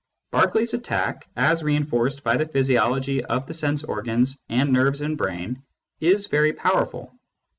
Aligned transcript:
Berkeley's 0.31 0.73
attack, 0.73 1.27
as 1.35 1.61
reinforced 1.63 2.23
by 2.23 2.35
the 2.35 2.47
physiology 2.47 3.23
of 3.23 3.45
the 3.45 3.53
sense 3.53 3.83
organs 3.83 4.39
and 4.49 4.73
nerves 4.73 5.01
and 5.01 5.15
brain, 5.15 5.61
is 5.99 6.25
very 6.25 6.53
power 6.53 6.87
ful. 6.87 7.13